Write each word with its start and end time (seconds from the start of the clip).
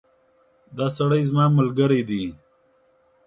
دا 0.77 0.87
سړی 0.97 1.21
زما 1.29 1.45
ملګری 1.57 2.01
دی 2.09 2.25